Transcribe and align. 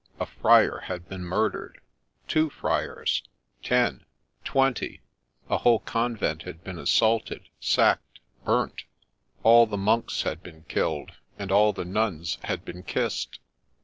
A 0.19 0.25
friar 0.25 0.79
had 0.85 1.07
been 1.07 1.23
murdered,— 1.23 1.79
two 2.27 2.49
friars— 2.49 3.21
ten— 3.63 4.03
twenty; 4.43 4.99
a 5.47 5.57
whole 5.59 5.77
convent 5.77 6.41
had 6.41 6.63
been 6.63 6.79
assaulted, 6.79 7.49
sacked, 7.59 8.19
burnt,— 8.43 8.81
all 9.43 9.67
the 9.67 9.77
monks 9.77 10.23
had 10.23 10.41
been 10.41 10.63
killed, 10.63 11.11
and 11.37 11.51
all 11.51 11.71
the 11.71 11.85
nuns 11.85 12.39
had 12.45 12.65
been 12.65 12.81
kissed 12.81 13.37